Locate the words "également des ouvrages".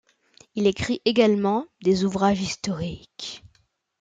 1.05-2.41